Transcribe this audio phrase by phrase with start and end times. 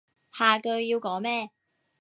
[0.31, 1.51] 下句要講咩？